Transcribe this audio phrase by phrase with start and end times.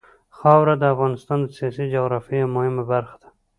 [0.37, 3.27] خاوره د افغانستان د سیاسي جغرافیه یوه مهمه برخه ده.